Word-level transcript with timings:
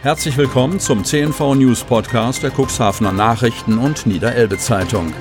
Herzlich 0.00 0.36
willkommen 0.36 0.78
zum 0.78 1.04
CNV 1.04 1.56
News 1.56 1.82
Podcast 1.82 2.44
der 2.44 2.52
Cuxhavener 2.52 3.10
Nachrichten 3.10 3.78
und 3.78 4.06
Niederelbe 4.06 4.56
Zeitung. 4.56 5.12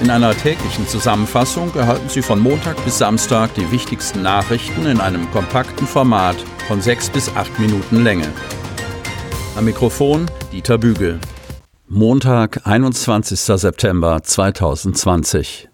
In 0.00 0.10
einer 0.10 0.32
täglichen 0.32 0.86
Zusammenfassung 0.86 1.74
erhalten 1.74 2.08
Sie 2.08 2.22
von 2.22 2.38
Montag 2.38 2.76
bis 2.84 2.98
Samstag 2.98 3.52
die 3.54 3.68
wichtigsten 3.72 4.22
Nachrichten 4.22 4.86
in 4.86 5.00
einem 5.00 5.28
kompakten 5.32 5.88
Format 5.88 6.36
von 6.68 6.80
sechs 6.80 7.10
bis 7.10 7.34
acht 7.34 7.58
Minuten 7.58 8.04
Länge. 8.04 8.32
Am 9.56 9.64
Mikrofon 9.64 10.30
Dieter 10.52 10.78
Bügel. 10.78 11.18
Montag, 11.88 12.64
21. 12.64 13.40
September 13.40 14.22
2020. 14.22 15.68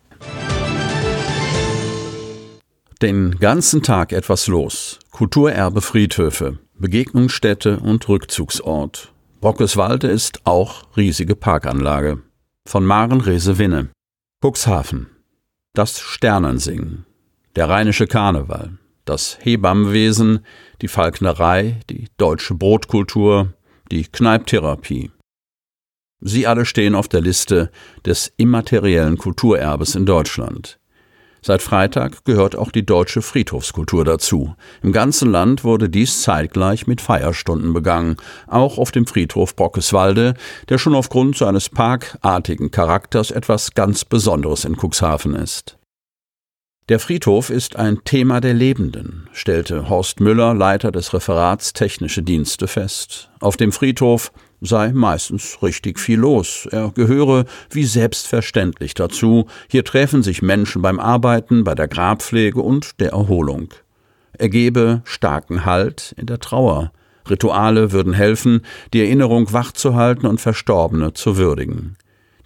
Den 3.03 3.39
ganzen 3.39 3.83
Tag 3.83 4.13
etwas 4.13 4.47
los. 4.47 5.01
Kulturerbe 5.11 5.83
Friedhöfe, 5.83 6.61
Begegnungsstätte 6.77 7.79
und 7.79 8.09
Rückzugsort. 8.09 9.13
Bockeswalde 9.41 10.09
ist 10.09 10.41
auch 10.45 10.85
riesige 10.97 11.37
Parkanlage. 11.37 12.23
Von 12.67 12.85
Maren 12.85 13.21
Rese 13.21 13.59
Winne. 13.59 13.91
Cuxhaven. 14.43 15.07
Das 15.73 16.01
Sternensingen. 16.01 17.07
Der 17.55 17.69
rheinische 17.69 18.09
Karneval. 18.09 18.79
Das 19.05 19.39
Hebammenwesen. 19.41 20.45
Die 20.83 20.89
Falknerei. 20.89 21.81
Die 21.91 22.09
deutsche 22.17 22.55
Brotkultur. 22.55 23.53
Die 23.93 24.05
Kneiptherapie. 24.05 25.13
Sie 26.21 26.47
alle 26.47 26.65
stehen 26.65 26.97
auf 26.97 27.07
der 27.07 27.21
Liste 27.21 27.71
des 28.05 28.33
immateriellen 28.37 29.17
Kulturerbes 29.17 29.95
in 29.95 30.07
Deutschland. 30.07 30.81
Seit 31.47 31.61
Freitag 31.61 32.25
gehört 32.25 32.57
auch 32.57 32.71
die 32.71 32.87
deutsche 32.87 33.21
Friedhofskultur 33.21 34.03
dazu. 34.07 34.55
Im 34.83 34.93
ganzen 34.93 35.31
Land 35.31 35.63
wurde 35.63 35.91
dies 35.91 36.23
zeitgleich 36.23 36.87
mit 36.87 37.03
Feierstunden 37.03 37.75
begangen, 37.75 38.17
auch 38.47 38.79
auf 38.79 38.93
dem 38.93 39.07
Friedhof 39.07 39.55
Bockeswalde, 39.55 40.33
der 40.71 40.79
schon 40.79 40.95
aufgrund 40.95 41.37
seines 41.37 41.69
parkartigen 41.69 42.71
Charakters 42.71 43.31
etwas 43.31 43.75
ganz 43.75 44.07
Besonderes 44.07 44.65
in 44.65 44.79
Cuxhaven 44.79 45.35
ist. 45.35 45.77
Der 46.91 47.01
Friedhof 47.01 47.49
ist 47.49 47.77
ein 47.77 48.05
Thema 48.05 48.43
der 48.43 48.53
Lebenden, 48.53 49.31
stellte 49.33 49.89
Horst 49.89 50.21
Müller, 50.21 50.53
Leiter 50.53 50.93
des 50.93 51.15
Referats 51.15 51.73
Technische 51.73 52.23
Dienste, 52.23 52.69
fest. 52.69 53.31
Auf 53.41 53.57
dem 53.57 53.73
Friedhof 53.73 54.31
sei 54.61 54.93
meistens 54.93 55.63
richtig 55.63 55.99
viel 55.99 56.19
los. 56.19 56.69
Er 56.71 56.91
gehöre 56.95 57.47
wie 57.71 57.85
selbstverständlich 57.85 58.93
dazu. 58.93 59.47
Hier 59.71 59.83
treffen 59.83 60.23
sich 60.23 60.43
Menschen 60.43 60.83
beim 60.83 61.01
Arbeiten, 61.01 61.65
bei 61.65 61.75
der 61.75 61.89
Grabpflege 61.89 62.61
und 62.61 63.01
der 63.01 63.13
Erholung. 63.13 63.73
Er 64.37 64.51
gebe 64.51 65.01
starken 65.05 65.65
Halt 65.65 66.15
in 66.19 66.27
der 66.27 66.39
Trauer. 66.39 66.93
Rituale 67.31 67.93
würden 67.93 68.13
helfen, 68.13 68.61
die 68.93 69.01
Erinnerung 69.01 69.55
wachzuhalten 69.55 70.27
und 70.27 70.39
Verstorbene 70.39 71.15
zu 71.15 71.39
würdigen. 71.39 71.97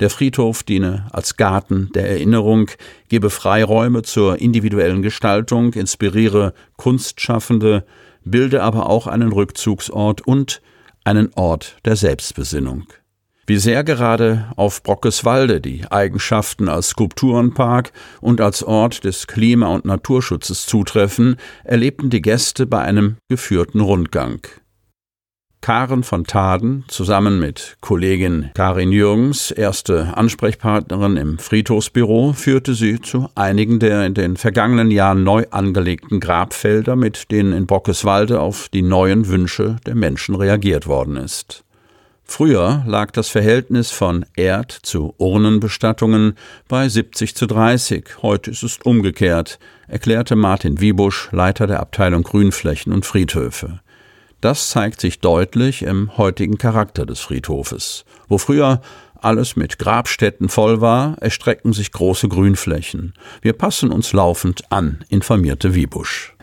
Der 0.01 0.11
Friedhof 0.11 0.63
diene 0.63 1.09
als 1.13 1.37
Garten 1.37 1.91
der 1.95 2.09
Erinnerung, 2.09 2.71
gebe 3.09 3.31
Freiräume 3.31 4.03
zur 4.03 4.41
individuellen 4.41 5.03
Gestaltung, 5.03 5.73
inspiriere 5.73 6.55
Kunstschaffende, 6.77 7.85
bilde 8.25 8.63
aber 8.63 8.89
auch 8.89 9.09
einen 9.09 9.33
Rückzugsort 9.33 10.27
und 10.27 10.63
einen 11.05 11.31
Ort 11.35 11.79
der 11.85 11.97
Selbstbesinnung. 11.97 12.85
Wie 13.47 13.57
sehr 13.57 13.83
gerade 13.83 14.53
auf 14.57 14.83
Brockeswalde 14.83 15.63
die 15.63 15.91
Eigenschaften 15.91 16.69
als 16.69 16.91
Skulpturenpark 16.91 17.93
und 18.21 18.43
als 18.43 18.63
Ort 18.63 19.05
des 19.05 19.27
Klima- 19.27 19.69
und 19.69 19.87
Naturschutzes 19.87 20.67
zutreffen, 20.67 21.37
erlebten 21.65 22.11
die 22.11 22.21
Gäste 22.21 22.67
bei 22.67 22.83
einem 22.83 23.17
geführten 23.29 23.81
Rundgang. 23.81 24.47
Karen 25.69 26.03
von 26.03 26.25
Taden 26.25 26.87
zusammen 26.89 27.41
mit 27.41 27.77
Kollegin 27.83 28.49
Karin 28.55 28.91
Jürgens, 28.91 29.51
erste 29.51 30.17
Ansprechpartnerin 30.17 31.19
im 31.19 31.39
Friedhofsbüro, 31.39 32.33
führte 32.33 32.73
sie 32.73 33.03
zu 33.03 33.29
einigen 33.35 33.79
der 33.79 34.07
in 34.07 34.15
den 34.15 34.39
vergangenen 34.39 34.91
Jahren 34.91 35.25
neu 35.25 35.45
angelegten 35.51 36.21
Grabfelder, 36.21 36.97
mit 36.97 37.31
denen 37.31 37.53
in 37.53 37.67
Bockeswalde 37.67 38.41
auf 38.41 38.71
die 38.71 38.81
neuen 38.81 39.29
Wünsche 39.29 39.77
der 39.85 39.95
Menschen 39.95 40.37
reagiert 40.37 40.87
worden 40.87 41.19
ist. 41.19 41.65
Früher 42.25 42.83
lag 42.87 43.11
das 43.11 43.29
Verhältnis 43.29 43.91
von 43.91 44.25
Erd- 44.37 44.73
zu 44.73 45.13
Urnenbestattungen 45.19 46.37
bei 46.69 46.89
70 46.89 47.37
zu 47.37 47.45
30. 47.45 48.23
Heute 48.23 48.53
ist 48.53 48.63
es 48.63 48.79
umgekehrt, 48.85 49.59
erklärte 49.87 50.35
Martin 50.35 50.81
Wiebusch, 50.81 51.29
Leiter 51.31 51.67
der 51.67 51.81
Abteilung 51.81 52.23
Grünflächen 52.23 52.91
und 52.91 53.05
Friedhöfe. 53.05 53.81
Das 54.41 54.71
zeigt 54.71 55.01
sich 55.01 55.19
deutlich 55.19 55.83
im 55.83 56.17
heutigen 56.17 56.59
Charakter 56.59 57.05
des 57.05 57.19
Friedhofes. 57.19 58.05
Wo 58.29 58.39
früher 58.39 58.81
alles 59.21 59.57
mit 59.57 59.81
Grabstätten 59.81 60.49
voll 60.49 60.81
war, 60.81 61.17
erstrecken 61.21 61.73
sich 61.73 61.91
große 61.91 62.29
Grünflächen. 62.29 63.15
Wir 63.43 63.53
passen 63.53 63.91
uns 63.91 64.13
laufend 64.13 64.71
an, 64.71 65.05
informierte 65.09 65.75
Wiebusch. 65.75 66.37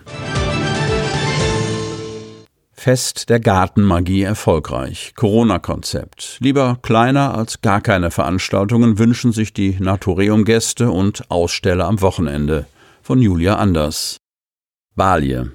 Fest 2.74 3.30
der 3.30 3.40
Gartenmagie 3.40 4.24
erfolgreich. 4.24 5.14
Corona-Konzept. 5.16 6.38
Lieber 6.40 6.78
kleiner 6.82 7.36
als 7.36 7.62
gar 7.62 7.80
keine 7.82 8.12
Veranstaltungen 8.12 9.00
wünschen 9.00 9.32
sich 9.32 9.54
die 9.54 9.78
Naturium-Gäste 9.80 10.92
und 10.92 11.32
Aussteller 11.32 11.86
am 11.86 12.02
Wochenende. 12.02 12.68
Von 13.02 13.22
Julia 13.22 13.56
Anders. 13.56 14.18
Balie. 14.96 15.50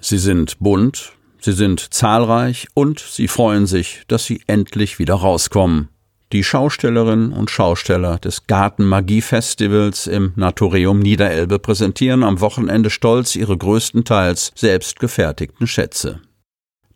Sie 0.00 0.18
sind 0.18 0.58
bunt, 0.58 1.15
Sie 1.46 1.52
sind 1.52 1.94
zahlreich 1.94 2.66
und 2.74 2.98
sie 2.98 3.28
freuen 3.28 3.66
sich, 3.66 4.02
dass 4.08 4.24
sie 4.24 4.40
endlich 4.48 4.98
wieder 4.98 5.14
rauskommen. 5.14 5.90
Die 6.32 6.42
Schaustellerinnen 6.42 7.32
und 7.32 7.52
Schausteller 7.52 8.18
des 8.18 8.48
Gartenmagie-Festivals 8.48 10.08
im 10.08 10.32
Naturium 10.34 10.98
Niederelbe 10.98 11.60
präsentieren 11.60 12.24
am 12.24 12.40
Wochenende 12.40 12.90
stolz 12.90 13.36
ihre 13.36 13.56
größtenteils 13.56 14.50
selbst 14.56 14.98
gefertigten 14.98 15.68
Schätze. 15.68 16.20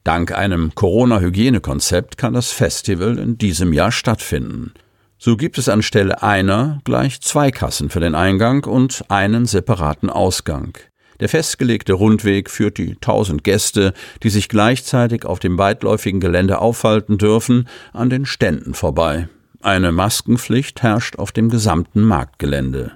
Dank 0.03 0.33
einem 0.33 0.75
Corona-Hygienekonzept 0.75 2.19
kann 2.19 2.35
das 2.35 2.51
Festival 2.51 3.21
in 3.21 3.39
diesem 3.39 3.73
Jahr 3.73 3.93
stattfinden. 3.93 4.75
So 5.17 5.37
gibt 5.37 5.59
es 5.59 5.69
anstelle 5.69 6.25
einer 6.25 6.81
gleich 6.83 7.21
zwei 7.21 7.53
Kassen 7.53 7.89
für 7.89 8.01
den 8.01 8.17
Eingang 8.17 8.65
und 8.65 9.05
einen 9.11 9.47
separaten 9.47 10.11
Ausgang. 10.11 10.77
Der 11.21 11.29
festgelegte 11.29 11.93
Rundweg 11.93 12.51
führt 12.51 12.79
die 12.79 12.97
tausend 12.97 13.45
Gäste, 13.45 13.93
die 14.23 14.31
sich 14.31 14.49
gleichzeitig 14.49 15.27
auf 15.27 15.39
dem 15.39 15.59
weitläufigen 15.59 16.19
Gelände 16.21 16.59
aufhalten 16.59 17.19
dürfen, 17.19 17.69
an 17.93 18.11
den 18.11 18.25
Ständen 18.25 18.75
vorbei. 18.75 19.29
Eine 19.61 19.93
Maskenpflicht 19.93 20.83
herrscht 20.83 21.17
auf 21.17 21.33
dem 21.33 21.51
gesamten 21.51 22.03
Marktgelände. 22.03 22.93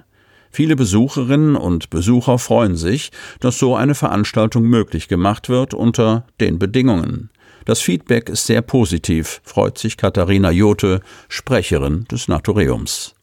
Viele 0.49 0.75
Besucherinnen 0.75 1.55
und 1.55 1.89
Besucher 1.89 2.39
freuen 2.39 2.75
sich, 2.77 3.11
dass 3.41 3.59
so 3.59 3.75
eine 3.75 3.93
Veranstaltung 3.93 4.63
möglich 4.63 5.07
gemacht 5.07 5.49
wird 5.49 5.73
unter 5.73 6.25
den 6.39 6.57
Bedingungen. 6.57 7.29
Das 7.65 7.81
Feedback 7.81 8.29
ist 8.29 8.45
sehr 8.45 8.61
positiv, 8.61 9.41
freut 9.43 9.77
sich 9.77 9.97
Katharina 9.97 10.51
Jote, 10.51 11.01
Sprecherin 11.29 12.05
des 12.05 12.27
Naturiums. 12.27 13.14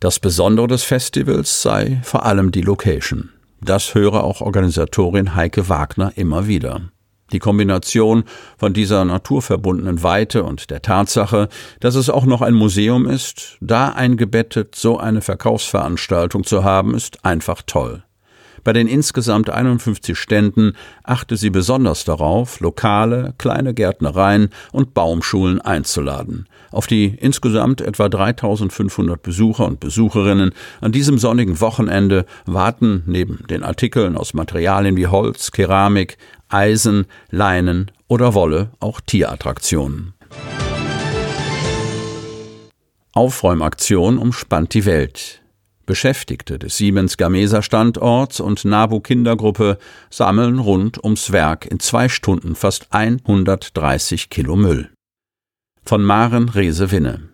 Das 0.00 0.20
Besondere 0.20 0.68
des 0.68 0.84
Festivals 0.84 1.60
sei 1.60 2.00
vor 2.04 2.24
allem 2.24 2.52
die 2.52 2.62
Location. 2.62 3.30
Das 3.60 3.96
höre 3.96 4.22
auch 4.22 4.40
Organisatorin 4.40 5.34
Heike 5.34 5.68
Wagner 5.68 6.12
immer 6.14 6.46
wieder. 6.46 6.82
Die 7.32 7.40
Kombination 7.40 8.22
von 8.56 8.72
dieser 8.72 9.04
naturverbundenen 9.04 10.04
Weite 10.04 10.44
und 10.44 10.70
der 10.70 10.82
Tatsache, 10.82 11.48
dass 11.80 11.96
es 11.96 12.10
auch 12.10 12.26
noch 12.26 12.42
ein 12.42 12.54
Museum 12.54 13.06
ist, 13.06 13.58
da 13.60 13.88
eingebettet 13.88 14.76
so 14.76 14.98
eine 14.98 15.20
Verkaufsveranstaltung 15.20 16.44
zu 16.44 16.62
haben, 16.62 16.94
ist 16.94 17.24
einfach 17.24 17.62
toll. 17.66 18.04
Bei 18.64 18.72
den 18.72 18.88
insgesamt 18.88 19.50
51 19.50 20.18
Ständen 20.18 20.72
achte 21.02 21.36
sie 21.36 21.50
besonders 21.50 22.04
darauf, 22.04 22.60
lokale, 22.60 23.34
kleine 23.38 23.74
Gärtnereien 23.74 24.50
und 24.72 24.94
Baumschulen 24.94 25.60
einzuladen. 25.60 26.46
Auf 26.70 26.86
die 26.86 27.06
insgesamt 27.06 27.80
etwa 27.80 28.08
3500 28.08 29.22
Besucher 29.22 29.66
und 29.66 29.80
Besucherinnen 29.80 30.52
an 30.80 30.92
diesem 30.92 31.18
sonnigen 31.18 31.60
Wochenende 31.60 32.26
warten 32.46 33.02
neben 33.06 33.44
den 33.48 33.62
Artikeln 33.62 34.16
aus 34.16 34.34
Materialien 34.34 34.96
wie 34.96 35.06
Holz, 35.06 35.50
Keramik, 35.50 36.18
Eisen, 36.48 37.06
Leinen 37.30 37.90
oder 38.06 38.34
Wolle 38.34 38.70
auch 38.80 39.00
Tierattraktionen. 39.00 40.14
Aufräumaktion 43.12 44.18
umspannt 44.18 44.74
die 44.74 44.84
Welt. 44.84 45.37
Beschäftigte 45.88 46.58
des 46.58 46.76
Siemens 46.76 47.16
Gamesa 47.16 47.62
Standorts 47.62 48.40
und 48.40 48.62
NABU 48.66 49.00
Kindergruppe 49.00 49.78
sammeln 50.10 50.58
rund 50.58 51.02
ums 51.02 51.32
Werk 51.32 51.64
in 51.64 51.80
zwei 51.80 52.10
Stunden 52.10 52.54
fast 52.56 52.88
130 52.90 54.28
Kilo 54.28 54.54
Müll. 54.54 54.90
Von 55.82 56.04
Maren 56.04 56.50
Rese-Winne. 56.50 57.30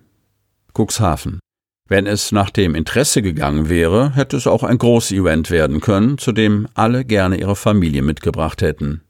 Cuxhaven. 0.72 1.40
Wenn 1.88 2.06
es 2.06 2.30
nach 2.30 2.50
dem 2.50 2.76
Interesse 2.76 3.22
gegangen 3.22 3.68
wäre, 3.68 4.14
hätte 4.14 4.36
es 4.36 4.46
auch 4.46 4.62
ein 4.62 4.78
Großevent 4.78 5.50
werden 5.50 5.80
können, 5.80 6.16
zu 6.16 6.30
dem 6.30 6.68
alle 6.74 7.04
gerne 7.04 7.40
ihre 7.40 7.56
Familie 7.56 8.02
mitgebracht 8.02 8.62
hätten. 8.62 9.02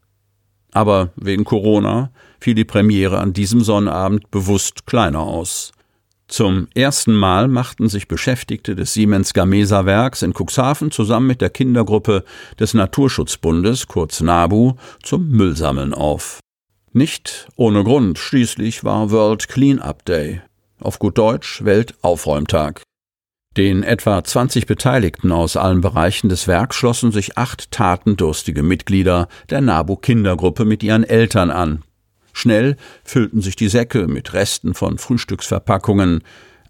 Aber 0.71 1.11
wegen 1.17 1.43
Corona 1.43 2.11
fiel 2.39 2.55
die 2.55 2.65
Premiere 2.65 3.19
an 3.19 3.33
diesem 3.33 3.61
Sonnabend 3.61 4.31
bewusst 4.31 4.87
kleiner 4.87 5.19
aus. 5.19 5.71
Zum 6.27 6.67
ersten 6.73 7.13
Mal 7.13 7.47
machten 7.47 7.87
sich 7.87 8.07
Beschäftigte 8.07 8.75
des 8.75 8.93
Siemens 8.93 9.33
Gamesa 9.33 9.85
Werks 9.85 10.23
in 10.23 10.33
Cuxhaven 10.33 10.89
zusammen 10.89 11.27
mit 11.27 11.39
der 11.39 11.51
Kindergruppe 11.51 12.23
des 12.59 12.73
Naturschutzbundes, 12.73 13.87
kurz 13.87 14.21
NABU, 14.21 14.73
zum 15.03 15.29
Müllsammeln 15.29 15.93
auf. 15.93 16.39
Nicht 16.93 17.47
ohne 17.55 17.83
Grund, 17.83 18.17
schließlich 18.17 18.83
war 18.83 19.11
World 19.11 19.47
Cleanup 19.49 20.03
Day, 20.05 20.41
auf 20.79 20.97
gut 20.97 21.17
Deutsch 21.17 21.63
Weltaufräumtag. 21.63 22.81
Den 23.55 23.83
etwa 23.83 24.23
20 24.23 24.65
Beteiligten 24.65 25.31
aus 25.31 25.55
allen 25.55 25.79
Bereichen 25.79 26.27
des 26.27 26.47
Werks 26.47 26.75
schlossen 26.75 27.11
sich 27.11 27.37
acht 27.37 27.71
tatendurstige 27.71 28.63
Mitglieder 28.63 29.29
der 29.49 29.61
NABU 29.61 29.97
Kindergruppe 29.97 30.65
mit 30.65 30.83
ihren 30.83 31.03
Eltern 31.03 31.51
an, 31.51 31.83
Schnell 32.37 32.75
füllten 33.05 33.39
sich 33.39 33.55
die 33.55 33.69
Säcke 33.69 34.07
mit 34.07 34.33
Resten 34.33 34.73
von 34.73 34.97
Frühstücksverpackungen, 34.97 36.21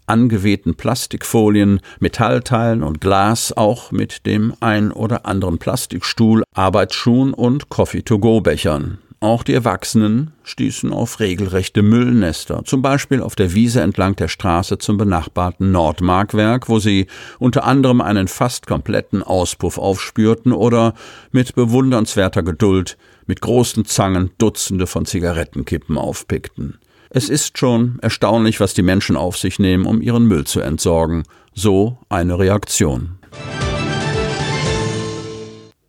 angewehten 0.06 0.76
Plastikfolien, 0.76 1.80
Metallteilen 1.98 2.84
und 2.84 3.00
Glas, 3.00 3.52
auch 3.52 3.90
mit 3.90 4.26
dem 4.26 4.54
ein 4.60 4.92
oder 4.92 5.26
anderen 5.26 5.58
Plastikstuhl, 5.58 6.44
Arbeitsschuhen 6.54 7.34
und 7.34 7.68
Coffee-to-go-Bechern. 7.68 8.98
Auch 9.20 9.42
die 9.42 9.54
Erwachsenen 9.54 10.32
stießen 10.44 10.92
auf 10.92 11.20
regelrechte 11.20 11.80
Müllnester, 11.80 12.62
zum 12.66 12.82
Beispiel 12.82 13.22
auf 13.22 13.34
der 13.34 13.54
Wiese 13.54 13.80
entlang 13.80 14.14
der 14.14 14.28
Straße 14.28 14.76
zum 14.76 14.98
benachbarten 14.98 15.72
Nordmarkwerk, 15.72 16.68
wo 16.68 16.78
sie 16.78 17.06
unter 17.38 17.64
anderem 17.64 18.02
einen 18.02 18.28
fast 18.28 18.66
kompletten 18.66 19.22
Auspuff 19.22 19.78
aufspürten 19.78 20.52
oder 20.52 20.92
mit 21.32 21.54
bewundernswerter 21.54 22.42
Geduld 22.42 22.98
mit 23.26 23.40
großen 23.40 23.86
Zangen 23.86 24.30
Dutzende 24.36 24.86
von 24.86 25.06
Zigarettenkippen 25.06 25.96
aufpickten. 25.96 26.78
Es 27.08 27.30
ist 27.30 27.56
schon 27.56 27.98
erstaunlich, 28.02 28.60
was 28.60 28.74
die 28.74 28.82
Menschen 28.82 29.16
auf 29.16 29.38
sich 29.38 29.58
nehmen, 29.58 29.86
um 29.86 30.02
ihren 30.02 30.26
Müll 30.26 30.44
zu 30.44 30.60
entsorgen. 30.60 31.22
So 31.54 31.98
eine 32.10 32.38
Reaktion. 32.38 33.18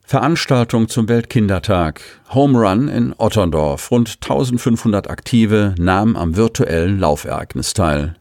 Veranstaltung 0.09 0.88
zum 0.88 1.09
Weltkindertag. 1.09 2.00
Home 2.33 2.57
Run 2.57 2.88
in 2.88 3.13
Otterndorf. 3.18 3.92
Rund 3.92 4.19
1500 4.21 5.09
Aktive 5.09 5.75
nahmen 5.77 6.15
am 6.15 6.38
virtuellen 6.38 6.98
Laufereignis 6.98 7.74
teil. 7.74 8.15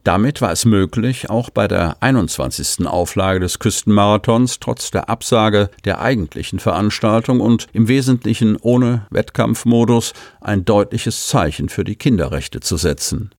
Damit 0.03 0.41
war 0.41 0.51
es 0.51 0.65
möglich, 0.65 1.29
auch 1.29 1.51
bei 1.51 1.67
der 1.67 1.97
21. 1.99 2.87
Auflage 2.87 3.39
des 3.39 3.59
Küstenmarathons 3.59 4.59
trotz 4.59 4.89
der 4.89 5.09
Absage 5.09 5.69
der 5.85 6.01
eigentlichen 6.01 6.59
Veranstaltung 6.59 7.39
und 7.39 7.67
im 7.71 7.87
Wesentlichen 7.87 8.57
ohne 8.57 9.05
Wettkampfmodus 9.11 10.13
ein 10.39 10.65
deutliches 10.65 11.27
Zeichen 11.27 11.69
für 11.69 11.83
die 11.83 11.95
Kinderrechte 11.95 12.61
zu 12.61 12.77
setzen. 12.77 13.31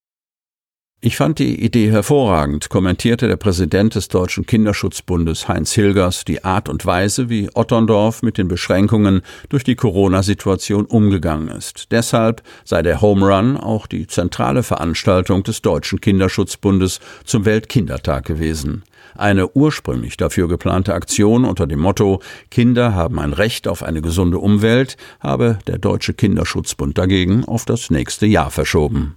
Ich 1.05 1.17
fand 1.17 1.41
die 1.41 1.65
Idee 1.65 1.91
hervorragend, 1.91 2.69
kommentierte 2.69 3.27
der 3.27 3.35
Präsident 3.35 3.97
des 3.97 4.07
Deutschen 4.07 4.47
Kinderschutzbundes 4.47 5.49
Heinz 5.49 5.73
Hilgers 5.73 6.25
die 6.25 6.45
Art 6.45 6.69
und 6.69 6.87
Weise, 6.87 7.29
wie 7.29 7.51
Otterndorf 7.53 8.23
mit 8.23 8.39
den 8.39 8.47
Beschränkungen 8.47 9.23
durch 9.49 9.65
die 9.65 9.75
Corona-Situation 9.75 10.85
umgegangen 10.85 11.49
ist. 11.49 11.91
Deshalb 11.91 12.45
sei 12.65 12.83
der 12.83 13.01
Home 13.01 13.27
Run 13.27 13.57
auch 13.57 13.89
die 13.89 14.07
zentrale 14.07 14.63
Veranstaltung 14.63 15.43
des 15.43 15.61
Deutschen 15.61 16.01
Kinderschutzbundes 16.01 17.01
zum 17.25 17.47
Weltkindertag 17.47 18.25
gewesen. 18.25 18.85
Eine 19.17 19.51
ursprünglich 19.51 20.17
dafür 20.17 20.47
geplante 20.47 20.95
Aktion 20.95 21.45
unter 21.45 21.67
dem 21.67 21.81
Motto 21.81 22.23
Kinder 22.49 22.95
haben 22.95 23.19
ein 23.19 23.33
Recht 23.33 23.67
auf 23.67 23.83
eine 23.83 24.03
gesunde 24.03 24.39
Umwelt 24.39 24.97
habe 25.19 25.59
der 25.67 25.79
Deutsche 25.79 26.15
Kinderschutzbund 26.15 26.97
dagegen 26.97 27.45
auf 27.45 27.65
das 27.65 27.91
nächste 27.91 28.27
Jahr 28.27 28.53
verschoben. 28.53 29.17